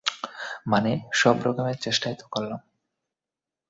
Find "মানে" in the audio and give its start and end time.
0.67-0.91